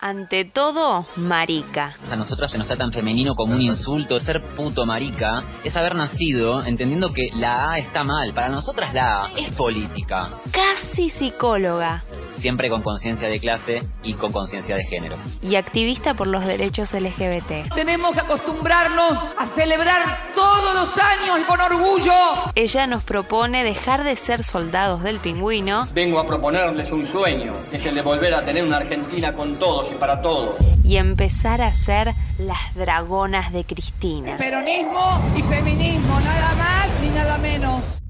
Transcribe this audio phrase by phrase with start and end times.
[0.00, 1.96] ante todo, marica.
[2.10, 4.20] A nosotros se nos está tan femenino como un insulto.
[4.20, 8.32] Ser puto marica es haber nacido entendiendo que la A está mal.
[8.32, 10.28] Para nosotras la A es política.
[10.52, 12.02] Casi psicóloga.
[12.38, 15.16] Siempre con conciencia de clase y con conciencia de género.
[15.42, 17.74] Y activista por los derechos LGBT.
[17.74, 20.02] Tenemos que acostumbrarnos a celebrar
[20.34, 22.12] todos los años con orgullo.
[22.54, 25.86] Ella nos propone dejar de ser soldados del pingüino.
[25.92, 29.92] Vengo a proponerles un sueño, es el de volver a tener una Argentina con todos
[29.92, 30.56] y para todos.
[30.84, 34.36] Y empezar a ser las dragonas de Cristina.
[34.38, 38.00] Peronismo y feminismo, nada más ni nada menos.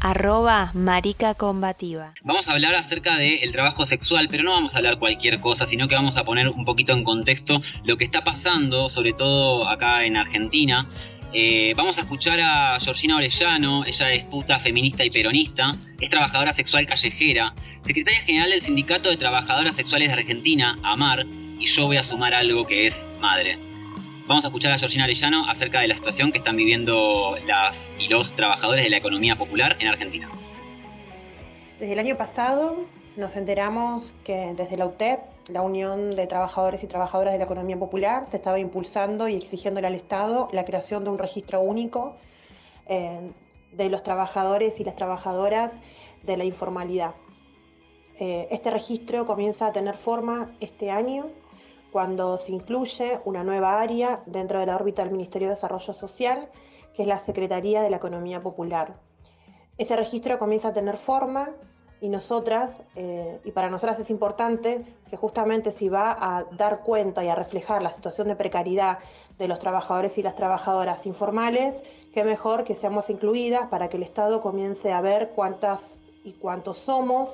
[0.00, 2.14] Arroba marica combativa.
[2.22, 5.88] Vamos a hablar acerca del trabajo sexual, pero no vamos a hablar cualquier cosa, sino
[5.88, 10.04] que vamos a poner un poquito en contexto lo que está pasando, sobre todo acá
[10.04, 10.88] en Argentina.
[11.32, 16.52] Eh, vamos a escuchar a Georgina Orellano, ella es puta, feminista y peronista, es trabajadora
[16.52, 17.52] sexual callejera,
[17.84, 21.26] secretaria general del Sindicato de Trabajadoras Sexuales de Argentina, AMAR,
[21.58, 23.67] y yo voy a sumar algo que es madre.
[24.28, 28.08] Vamos a escuchar a Georgina Arellano acerca de la situación que están viviendo las y
[28.08, 30.28] los trabajadores de la economía popular en Argentina.
[31.80, 32.76] Desde el año pasado
[33.16, 37.78] nos enteramos que desde la UTEP, la Unión de Trabajadores y Trabajadoras de la Economía
[37.78, 42.14] Popular, se estaba impulsando y exigiéndole al Estado la creación de un registro único
[42.86, 43.30] eh,
[43.72, 45.72] de los trabajadores y las trabajadoras
[46.22, 47.14] de la informalidad.
[48.20, 51.30] Eh, este registro comienza a tener forma este año
[51.92, 56.48] cuando se incluye una nueva área dentro de la órbita del Ministerio de Desarrollo Social,
[56.94, 58.94] que es la Secretaría de la Economía Popular.
[59.78, 61.50] Ese registro comienza a tener forma
[62.00, 67.24] y nosotras, eh, y para nosotras es importante que justamente si va a dar cuenta
[67.24, 68.98] y a reflejar la situación de precariedad
[69.38, 71.74] de los trabajadores y las trabajadoras informales,
[72.12, 75.80] qué mejor que seamos incluidas para que el Estado comience a ver cuántas
[76.24, 77.30] y cuántos somos,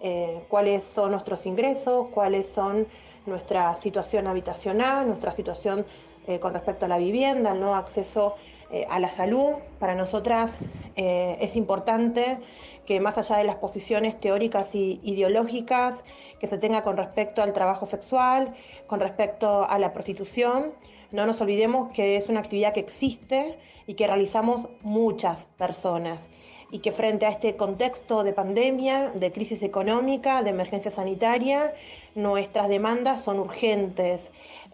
[0.00, 2.86] eh, cuáles son nuestros ingresos, cuáles son
[3.26, 5.86] nuestra situación habitacional, nuestra situación
[6.26, 8.34] eh, con respecto a la vivienda, el no acceso
[8.70, 9.54] eh, a la salud.
[9.78, 10.50] Para nosotras
[10.96, 12.38] es importante
[12.86, 15.96] que más allá de las posiciones teóricas y ideológicas
[16.38, 18.54] que se tenga con respecto al trabajo sexual,
[18.86, 20.72] con respecto a la prostitución,
[21.10, 26.20] no nos olvidemos que es una actividad que existe y que realizamos muchas personas
[26.70, 31.72] y que frente a este contexto de pandemia, de crisis económica, de emergencia sanitaria,
[32.14, 34.20] nuestras demandas son urgentes.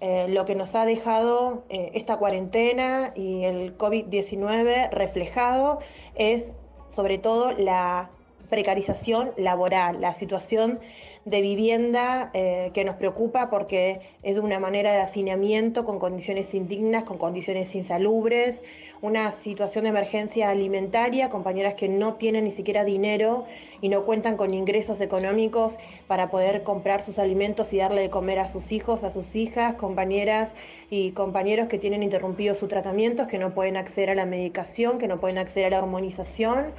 [0.01, 5.81] Eh, lo que nos ha dejado eh, esta cuarentena y el COVID-19 reflejado
[6.15, 6.47] es
[6.89, 8.11] sobre todo la
[8.49, 10.81] precarización laboral, la situación
[11.25, 16.55] de vivienda eh, que nos preocupa porque es de una manera de hacinamiento con condiciones
[16.55, 18.61] indignas, con condiciones insalubres,
[19.03, 23.47] una situación de emergencia alimentaria, compañeras que no tienen ni siquiera dinero
[23.81, 28.39] y no cuentan con ingresos económicos para poder comprar sus alimentos y darle de comer
[28.39, 30.51] a sus hijos, a sus hijas, compañeras
[30.91, 35.09] y compañeros que tienen interrumpido su tratamiento, que no pueden acceder a la medicación, que
[35.09, 36.73] no pueden acceder a la hormonización.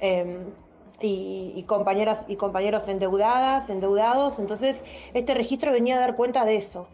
[0.00, 0.44] Em,
[1.00, 4.38] y, compañeras y compañeros endeudadas, endeudados.
[4.38, 4.76] Entonces,
[5.12, 6.86] este registro venía a dar cuenta de eso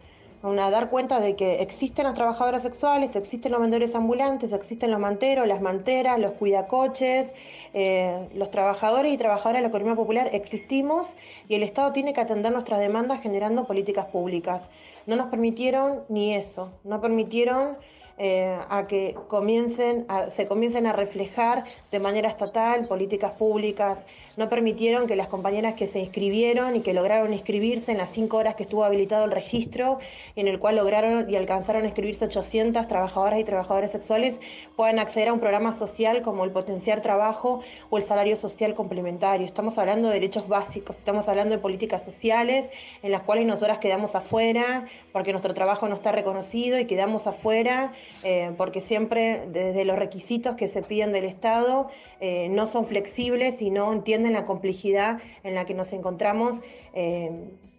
[0.43, 4.99] a dar cuenta de que existen las trabajadoras sexuales, existen los vendedores ambulantes, existen los
[4.99, 7.29] manteros, las manteras, los cuidacoches,
[7.73, 11.13] eh, los trabajadores y trabajadoras de la economía popular existimos
[11.47, 14.61] y el Estado tiene que atender nuestras demandas generando políticas públicas.
[15.05, 17.77] No nos permitieron ni eso, no permitieron
[18.17, 23.99] eh, a que comiencen se comiencen a reflejar de manera estatal políticas públicas.
[24.37, 28.37] No permitieron que las compañeras que se inscribieron y que lograron inscribirse en las cinco
[28.37, 29.99] horas que estuvo habilitado el registro,
[30.35, 34.35] en el cual lograron y alcanzaron a inscribirse 800 trabajadoras y trabajadores sexuales,
[34.75, 39.45] puedan acceder a un programa social como el potenciar trabajo o el salario social complementario.
[39.45, 42.69] Estamos hablando de derechos básicos, estamos hablando de políticas sociales
[43.03, 47.91] en las cuales nosotras quedamos afuera porque nuestro trabajo no está reconocido y quedamos afuera
[48.23, 51.89] eh, porque siempre desde los requisitos que se piden del Estado
[52.19, 56.59] eh, no son flexibles y no entienden la complejidad en la que nos encontramos
[56.93, 57.31] eh,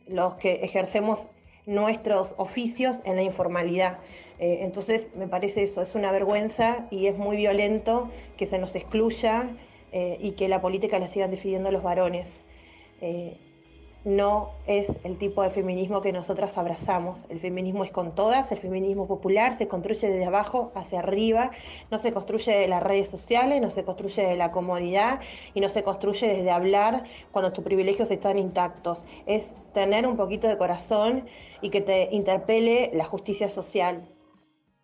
[0.09, 1.21] los que ejercemos
[1.67, 3.99] nuestros oficios en la informalidad.
[4.39, 9.49] entonces, me parece eso, es una vergüenza y es muy violento que se nos excluya
[9.93, 12.29] y que la política la sigan decidiendo los varones
[14.05, 17.25] no es el tipo de feminismo que nosotras abrazamos.
[17.29, 21.51] El feminismo es con todas, el feminismo popular se construye desde abajo hacia arriba,
[21.91, 25.21] no se construye de las redes sociales, no se construye de la comodidad
[25.55, 28.99] y no se construye desde hablar cuando tus privilegios están intactos.
[29.27, 31.27] Es tener un poquito de corazón
[31.61, 34.09] y que te interpele la justicia social.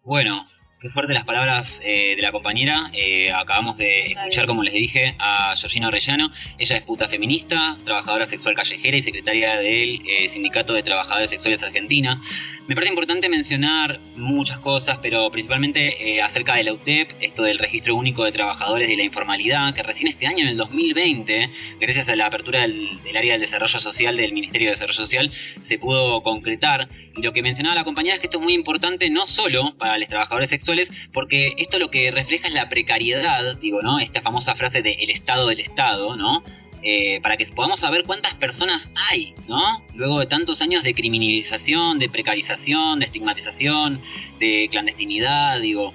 [0.05, 0.43] Bueno,
[0.81, 2.93] Qué fuerte las palabras eh, de la compañera.
[2.93, 6.31] Eh, acabamos de escuchar, como les dije, a Georgina Orellano.
[6.57, 11.65] Ella es puta feminista, trabajadora sexual callejera y secretaria del eh, Sindicato de Trabajadores Sexuales
[11.65, 12.23] Argentina.
[12.69, 17.97] Me parece importante mencionar muchas cosas, pero principalmente acerca de la UTEP, esto del Registro
[17.97, 21.51] Único de Trabajadores de la Informalidad, que recién este año, en el 2020,
[21.81, 25.33] gracias a la apertura del, del área del desarrollo social del Ministerio de Desarrollo Social,
[25.63, 26.89] se pudo concretar.
[27.17, 29.97] Y lo que mencionaba la compañera es que esto es muy importante no solo para
[29.97, 30.68] los trabajadores sexuales,
[31.13, 33.99] porque esto lo que refleja es la precariedad, digo, ¿no?
[33.99, 36.43] Esta famosa frase de el estado del Estado, ¿no?
[36.83, 39.83] Eh, para que podamos saber cuántas personas hay, ¿no?
[39.95, 44.01] Luego de tantos años de criminalización, de precarización, de estigmatización,
[44.39, 45.93] de clandestinidad, digo,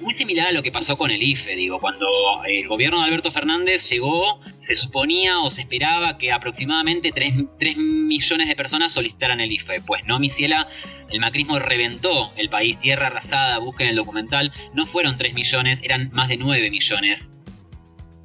[0.00, 2.06] muy similar a lo que pasó con el IFE, digo, cuando
[2.44, 8.48] el gobierno de Alberto Fernández llegó, se suponía o se esperaba que aproximadamente 3, millones
[8.48, 9.82] de personas solicitaran el IFE.
[9.82, 10.68] Pues no, mi ciela,
[11.10, 16.10] el macrismo reventó el país, tierra arrasada, busquen el documental, no fueron 3 millones, eran
[16.12, 17.30] más de 9 millones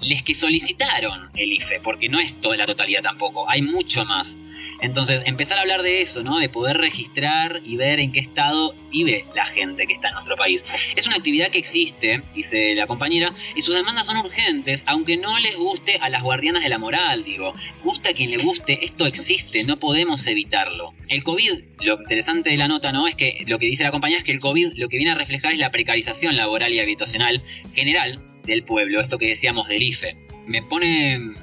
[0.01, 4.37] les que solicitaron el IFE, porque no es toda la totalidad tampoco, hay mucho más.
[4.81, 6.37] Entonces, empezar a hablar de eso, ¿no?
[6.37, 10.35] De poder registrar y ver en qué estado vive la gente que está en nuestro
[10.35, 10.63] país.
[10.95, 15.37] Es una actividad que existe, dice la compañera, y sus demandas son urgentes, aunque no
[15.39, 17.53] les guste a las guardianas de la moral, digo.
[17.83, 20.93] Gusta a quien le guste, esto existe, no podemos evitarlo.
[21.07, 23.07] El COVID, lo interesante de la nota, ¿no?
[23.07, 25.15] Es que lo que dice la compañera es que el COVID lo que viene a
[25.15, 27.43] reflejar es la precarización laboral y habitacional
[27.73, 30.15] general del pueblo, esto que decíamos del IFE.
[30.47, 31.33] Me pone...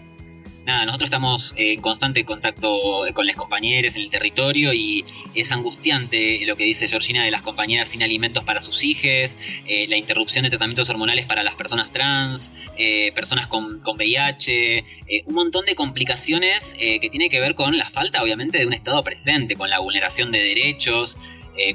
[0.65, 5.03] Nada, nosotros estamos en constante contacto con las compañeras en el territorio y
[5.35, 9.87] es angustiante lo que dice Georgina de las compañeras sin alimentos para sus hijos, eh,
[9.89, 14.85] la interrupción de tratamientos hormonales para las personas trans, eh, personas con, con VIH, eh,
[15.27, 19.03] un montón de complicaciones que tiene que ver con la falta obviamente de un Estado
[19.03, 21.17] presente, con la vulneración de derechos,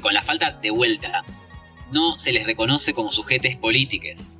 [0.00, 1.24] con la falta de vuelta.
[1.92, 4.30] No se les reconoce como sujetos políticos.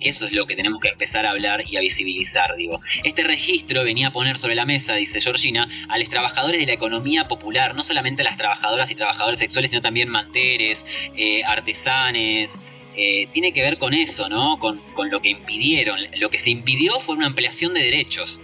[0.00, 2.80] Eso es lo que tenemos que empezar a hablar y a visibilizar, digo.
[3.04, 6.74] Este registro venía a poner sobre la mesa, dice Georgina, a los trabajadores de la
[6.74, 10.84] economía popular, no solamente a las trabajadoras y trabajadores sexuales, sino también manteres,
[11.16, 12.50] eh, artesanes.
[12.94, 14.58] Eh, tiene que ver con eso, ¿no?
[14.58, 15.98] Con, con lo que impidieron.
[16.16, 18.40] Lo que se impidió fue una ampliación de derechos,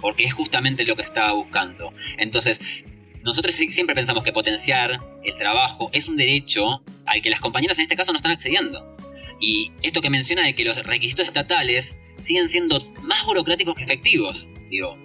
[0.00, 1.92] porque es justamente lo que estaba buscando.
[2.18, 2.60] Entonces,
[3.22, 7.82] nosotros siempre pensamos que potenciar el trabajo es un derecho al que las compañeras en
[7.82, 8.96] este caso no están accediendo.
[9.38, 14.48] Y esto que menciona de que los requisitos estatales siguen siendo más burocráticos que efectivos.
[14.68, 14.98] Digo,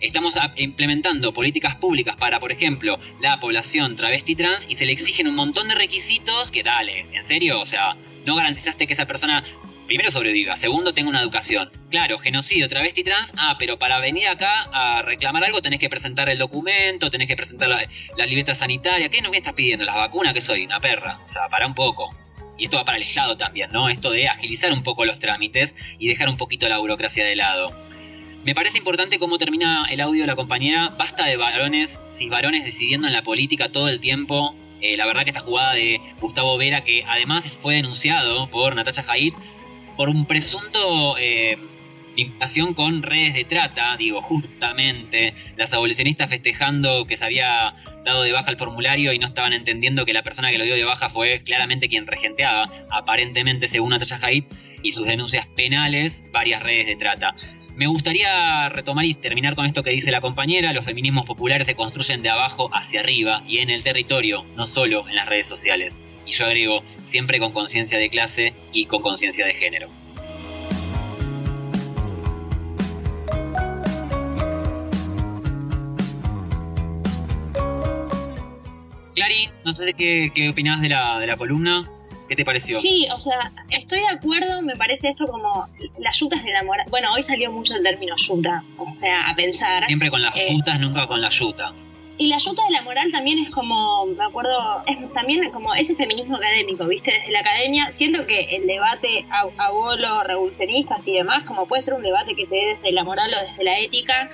[0.00, 5.28] estamos implementando políticas públicas para, por ejemplo, la población travesti trans y se le exigen
[5.28, 7.60] un montón de requisitos que dale, ¿en serio?
[7.60, 9.44] O sea, no garantizaste que esa persona
[9.86, 11.70] primero sobreviva, segundo tenga una educación.
[11.90, 16.28] Claro, genocidio, travesti trans, ah, pero para venir acá a reclamar algo tenés que presentar
[16.28, 19.08] el documento, tenés que presentar la, la libreta sanitaria.
[19.08, 19.84] ¿Qué no me estás pidiendo?
[19.84, 20.32] ¿Las vacunas?
[20.32, 20.64] que soy?
[20.64, 21.18] ¿Una perra?
[21.24, 22.14] O sea, para un poco
[22.60, 23.88] y esto va para el Estado también, ¿no?
[23.88, 27.74] Esto de agilizar un poco los trámites y dejar un poquito la burocracia de lado.
[28.44, 30.90] Me parece importante cómo termina el audio de la compañera.
[30.96, 34.54] Basta de varones, si varones decidiendo en la política todo el tiempo.
[34.82, 39.04] Eh, la verdad que esta jugada de Gustavo Vera, que además fue denunciado por Natasha
[39.08, 39.34] Haidt
[39.96, 41.58] por un presunto eh,
[42.74, 47.74] con redes de trata, digo, justamente las abolicionistas festejando que se había
[48.04, 50.74] dado de baja el formulario y no estaban entendiendo que la persona que lo dio
[50.74, 54.44] de baja fue claramente quien regenteaba, aparentemente según Natasha Haid
[54.82, 57.34] y sus denuncias penales, varias redes de trata.
[57.76, 61.74] Me gustaría retomar y terminar con esto que dice la compañera, los feminismos populares se
[61.74, 66.00] construyen de abajo hacia arriba y en el territorio, no solo en las redes sociales.
[66.26, 69.99] Y yo agrego, siempre con conciencia de clase y con conciencia de género.
[79.20, 81.86] Clary, no sé qué, qué opinás de la, de la columna.
[82.26, 82.74] ¿Qué te pareció?
[82.74, 86.86] Sí, o sea, estoy de acuerdo, me parece esto como las yutas de la moral.
[86.88, 89.84] Bueno, hoy salió mucho el término yuta, o sea, a pensar.
[89.84, 91.74] Siempre con las eh, nunca con la yuta.
[92.16, 95.94] Y la yuta de la moral también es como, me acuerdo, es también como ese
[95.94, 97.10] feminismo académico, ¿viste?
[97.10, 101.92] Desde la academia, siento que el debate a, a revolucionistas y demás, como puede ser
[101.94, 104.30] un debate que se dé desde la moral o desde la ética,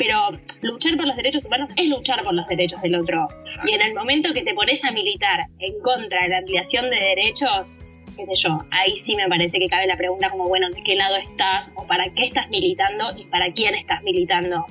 [0.00, 0.30] pero
[0.62, 3.28] luchar por los derechos humanos es luchar por los derechos del otro.
[3.66, 6.96] Y en el momento que te pones a militar en contra de la ampliación de
[6.96, 7.80] derechos,
[8.16, 10.94] qué sé yo, ahí sí me parece que cabe la pregunta como, bueno, ¿de qué
[10.94, 11.74] lado estás?
[11.76, 13.04] ¿O para qué estás militando?
[13.14, 14.64] ¿Y para quién estás militando?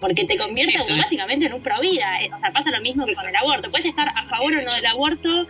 [0.00, 2.08] Porque te convierte automáticamente en un pro vida.
[2.34, 3.70] O sea, pasa lo mismo que con el aborto.
[3.70, 5.46] Puedes estar a favor o no del aborto,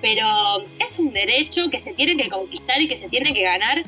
[0.00, 3.82] pero es un derecho que se tiene que conquistar y que se tiene que ganar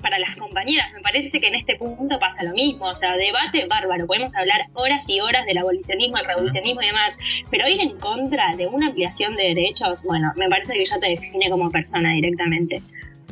[0.00, 0.92] para las compañeras.
[0.94, 2.86] Me parece que en este punto pasa lo mismo.
[2.86, 4.06] O sea, debate bárbaro.
[4.06, 7.18] Podemos hablar horas y horas del abolicionismo, el revolucionismo y demás.
[7.50, 11.08] Pero ir en contra de una ampliación de derechos, bueno, me parece que ya te
[11.08, 12.82] define como persona directamente.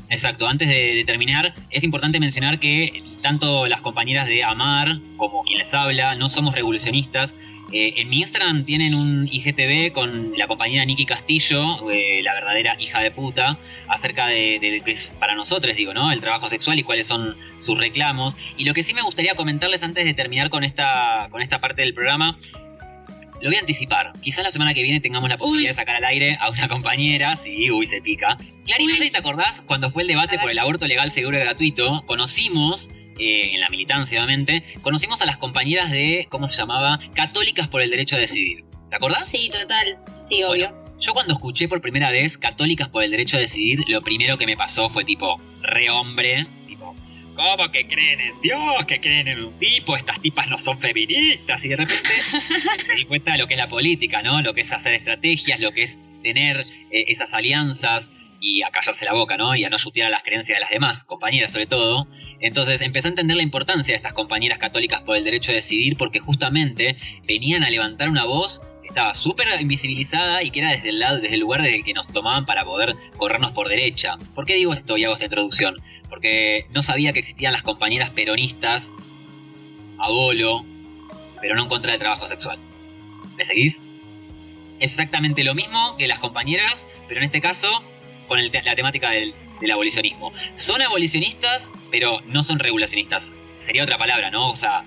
[0.08, 5.58] Exacto, antes de, terminar, es importante mencionar que tanto las compañeras de Amar como quien
[5.58, 7.35] les habla no somos revolucionistas.
[7.73, 12.80] Eh, en mi Instagram tienen un IGTV con la compañera Nikki Castillo, eh, la verdadera
[12.80, 13.58] hija de puta,
[13.88, 16.12] acerca de, de, que es para nosotros, digo, ¿no?
[16.12, 18.37] El trabajo sexual y cuáles son sus reclamos.
[18.56, 21.82] Y lo que sí me gustaría comentarles antes de terminar con esta, con esta parte
[21.82, 22.38] del programa
[23.40, 24.12] lo voy a anticipar.
[24.23, 27.37] Quizás la semana que viene tengamos la posibilidad de sacar al aire a una compañera.
[27.37, 28.37] Sí, uy, se pica.
[28.64, 31.37] Clarín, no sé si te acordás, cuando fue el debate por el aborto legal, seguro
[31.37, 36.56] y gratuito, conocimos, eh, en la militancia obviamente, conocimos a las compañeras de, ¿cómo se
[36.56, 37.00] llamaba?
[37.14, 38.64] Católicas por el derecho a decidir.
[38.90, 39.28] ¿Te acordás?
[39.28, 39.99] Sí, total.
[40.14, 40.73] Sí, obvio.
[41.00, 44.46] yo cuando escuché por primera vez Católicas por el derecho a decidir, lo primero que
[44.46, 46.46] me pasó fue tipo, re hombre,
[47.37, 48.87] ¿Cómo que creen en Dios?
[48.88, 49.94] ¿Que creen en un tipo?
[49.94, 51.62] Estas tipas no son feministas.
[51.66, 52.08] Y de repente
[52.88, 54.40] me di cuenta de lo que es la política, ¿no?
[54.40, 59.05] Lo que es hacer estrategias, lo que es tener eh, esas alianzas y a callarse
[59.05, 59.55] la boca, ¿no?
[59.55, 62.07] Y a no chutear a las creencias de las demás, compañeras sobre todo.
[62.40, 65.97] Entonces empecé a entender la importancia de estas compañeras católicas por el derecho a decidir
[65.97, 68.62] porque justamente venían a levantar una voz
[68.97, 71.93] estaba súper invisibilizada y que era desde el lado, desde el lugar desde el que
[71.93, 74.16] nos tomaban para poder corrernos por derecha.
[74.35, 75.76] ¿Por qué digo esto y hago esta introducción?
[76.09, 78.90] Porque no sabía que existían las compañeras peronistas
[79.99, 80.64] a bolo,
[81.43, 82.59] pero no en contra del trabajo sexual.
[83.37, 83.81] ¿Me seguís?
[84.81, 87.83] exactamente lo mismo que las compañeras, pero en este caso
[88.26, 90.33] con la temática del, del abolicionismo.
[90.54, 93.35] Son abolicionistas, pero no son regulacionistas.
[93.64, 94.50] Sería otra palabra, ¿no?
[94.50, 94.85] O sea,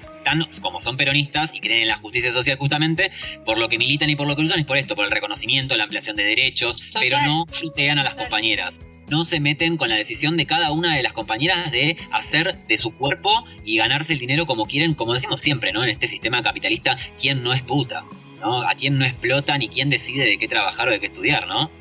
[0.61, 3.11] como son peronistas y creen en la justicia social justamente,
[3.45, 5.75] por lo que militan y por lo que usan es por esto, por el reconocimiento,
[5.75, 8.79] la ampliación de derechos, pero no chutean a las compañeras.
[9.09, 12.77] No se meten con la decisión de cada una de las compañeras de hacer de
[12.77, 15.83] su cuerpo y ganarse el dinero como quieren, como decimos siempre, ¿no?
[15.83, 18.03] En este sistema capitalista, ¿quién no es puta?
[18.39, 18.61] ¿No?
[18.61, 21.71] ¿A quién no explota ni quién decide de qué trabajar o de qué estudiar, ¿no?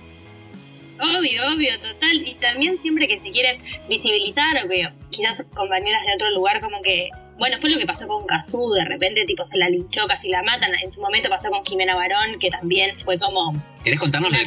[1.00, 2.22] Obvio, obvio, total.
[2.26, 6.82] Y también siempre que se quiere visibilizar, o que quizás compañeras de otro lugar como
[6.82, 10.28] que bueno, fue lo que pasó con Kazú, de repente tipo se la linchó, casi
[10.28, 10.72] la matan.
[10.82, 13.54] En su momento pasó con Jimena Barón, que también fue como...
[13.84, 14.46] ¿Querés contarnos lo de?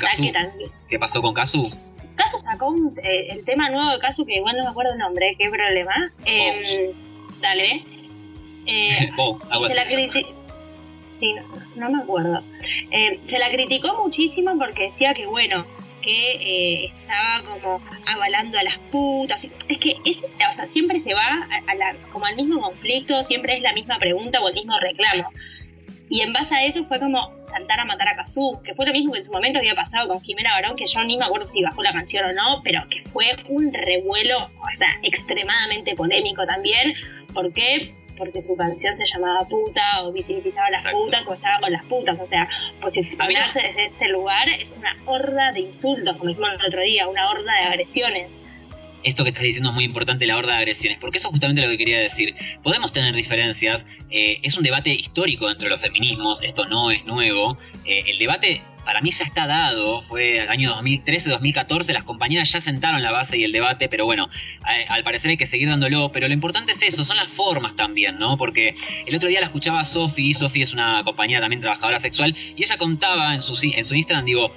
[0.89, 1.63] ¿Qué pasó con Kazú?
[2.15, 5.36] Kazú sacó eh, el tema nuevo de Kazú, que igual no me acuerdo el nombre,
[5.38, 6.12] qué problema.
[6.25, 6.93] Eh,
[7.39, 7.86] dale.
[8.65, 9.10] Eh,
[9.67, 9.86] se la
[11.08, 11.36] Sí,
[11.75, 12.41] no, me acuerdo.
[12.91, 15.65] Eh, se la criticó muchísimo porque decía que, bueno,
[16.01, 19.48] que eh, estaba como avalando a las putas.
[19.70, 23.55] Es que es, o sea, siempre se va a, la, como al mismo conflicto, siempre
[23.55, 25.31] es la misma pregunta o el mismo reclamo.
[26.10, 28.91] Y en base a eso fue como saltar a matar a Kazú, que fue lo
[28.91, 31.48] mismo que en su momento había pasado con Jimena Barón, que yo ni me acuerdo
[31.48, 36.46] si bajó la canción o no, pero que fue un revuelo, o sea, extremadamente polémico
[36.46, 36.96] también,
[37.34, 41.72] porque porque su canción se llamaba puta o visibilizaba a las putas o estaba con
[41.72, 42.18] las putas.
[42.20, 42.48] O sea,
[42.82, 47.30] posicionarse desde ese lugar es una horda de insultos, como dijimos el otro día, una
[47.30, 48.38] horda de agresiones
[49.03, 51.62] esto que estás diciendo es muy importante, la horda de agresiones, porque eso es justamente
[51.62, 52.36] lo que quería decir.
[52.63, 57.06] Podemos tener diferencias, eh, es un debate histórico dentro de los feminismos, esto no es
[57.06, 57.58] nuevo.
[57.86, 62.61] Eh, el debate para mí ya está dado, fue el año 2013-2014, las compañeras ya
[62.61, 64.29] sentaron la base y el debate, pero bueno,
[64.89, 68.17] al parecer hay que seguir dándolo, pero lo importante es eso, son las formas también,
[68.19, 68.38] ¿no?
[68.38, 68.73] Porque
[69.05, 72.77] el otro día la escuchaba Sofi, Sofi es una compañera también trabajadora sexual, y ella
[72.77, 74.53] contaba en su, en su Instagram, digo,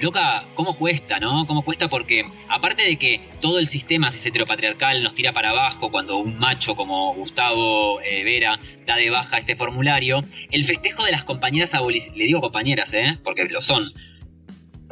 [0.00, 1.46] loca, ¿cómo cuesta, no?
[1.46, 1.88] ¿Cómo cuesta?
[1.88, 6.74] Porque aparte de que todo el sistema heteropatriarcal nos tira para abajo cuando un macho
[6.74, 12.18] como Gustavo eh, Vera da de baja este formulario, el festejo de las compañeras abolicionistas,
[12.18, 13.18] le digo compañeras, ¿eh?
[13.22, 13.84] Porque lo son,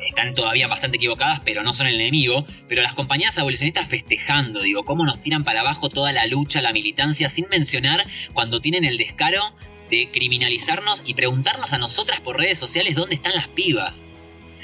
[0.07, 2.47] están todavía bastante equivocadas, pero no son el enemigo.
[2.69, 6.73] Pero las compañías abolicionistas festejando, digo, cómo nos tiran para abajo toda la lucha, la
[6.73, 9.55] militancia, sin mencionar cuando tienen el descaro
[9.91, 14.08] de criminalizarnos y preguntarnos a nosotras por redes sociales dónde están las pibas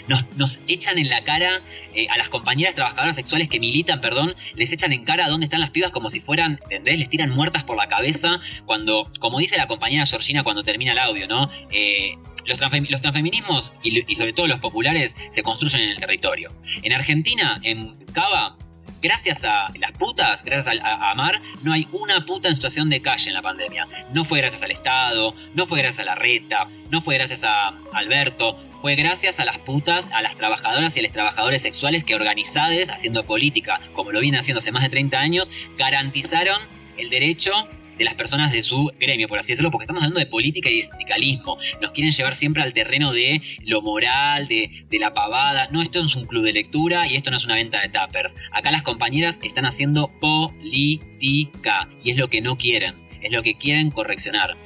[0.09, 1.61] nos, echan en la cara
[1.95, 5.61] eh, a las compañeras trabajadoras sexuales que militan, perdón, les echan en cara dónde están
[5.61, 6.99] las pibas como si fueran, ¿entendés?
[6.99, 10.99] Les tiran muertas por la cabeza cuando, como dice la compañera Georgina cuando termina el
[10.99, 11.51] audio, ¿no?
[11.71, 12.15] Eh,
[12.47, 16.51] los, transfeminismos y, sobre todo los populares se construyen en el territorio.
[16.83, 18.57] En Argentina, en Cava,
[19.03, 23.29] gracias a las putas, gracias a, Amar, no hay una puta en situación de calle
[23.29, 23.87] en la pandemia.
[24.13, 27.69] No fue gracias al Estado, no fue gracias a la reta, no fue gracias a
[27.93, 32.15] Alberto, fue gracias a las putas, a las trabajadoras y a los trabajadores sexuales que
[32.15, 36.61] organizadas, haciendo política, como lo vienen haciendo hace más de 30 años, garantizaron
[36.99, 37.51] el derecho
[37.97, 40.83] de las personas de su gremio, por así decirlo, porque estamos hablando de política y
[40.83, 41.57] de sindicalismo.
[41.81, 45.67] Nos quieren llevar siempre al terreno de lo moral, de, de la pavada.
[45.71, 48.37] No, esto es un club de lectura y esto no es una venta de tappers.
[48.53, 53.57] Acá las compañeras están haciendo política y es lo que no quieren, es lo que
[53.57, 54.59] quieren correccionar.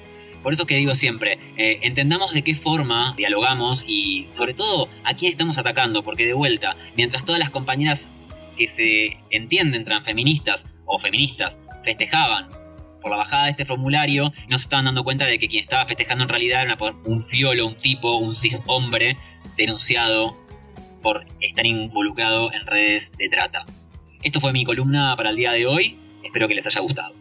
[0.43, 5.15] Por eso que digo siempre, eh, entendamos de qué forma dialogamos y sobre todo a
[5.15, 8.11] quién estamos atacando, porque de vuelta, mientras todas las compañeras
[8.57, 12.49] que se entienden transfeministas o feministas festejaban
[13.01, 15.87] por la bajada de este formulario, no se estaban dando cuenta de que quien estaba
[15.87, 19.17] festejando en realidad era un fiolo, un tipo, un cis hombre
[19.57, 20.37] denunciado
[21.03, 23.65] por estar involucrado en redes de trata.
[24.23, 27.18] Esto fue mi columna para el día de hoy, espero que les haya gustado.